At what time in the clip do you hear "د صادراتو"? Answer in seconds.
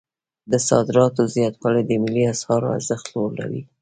0.51-1.21